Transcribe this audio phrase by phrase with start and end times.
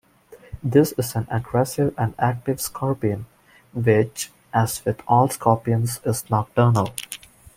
[0.63, 3.27] This is an aggressive and active scorpion,
[3.71, 6.91] which, as with all scorpions, is nocturnal.